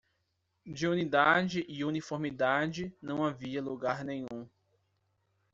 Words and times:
De 0.65 0.87
unidade 0.87 1.63
e 1.69 1.85
uniformidade, 1.85 2.91
não 3.03 3.23
havia 3.23 3.61
lugar 3.61 4.03
nenhum. 4.03 4.49